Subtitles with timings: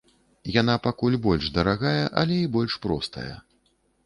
[0.61, 3.33] Яна пакуль больш дарагая, але і больш простая.